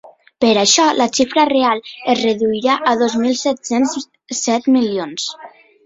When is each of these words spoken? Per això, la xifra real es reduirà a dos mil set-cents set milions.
Per 0.45 0.53
això, 0.61 0.85
la 1.01 1.07
xifra 1.17 1.43
real 1.51 1.83
es 2.15 2.23
reduirà 2.23 2.79
a 2.93 2.97
dos 3.05 3.19
mil 3.27 3.39
set-cents 3.45 3.97
set 4.43 4.71
milions. 4.81 5.33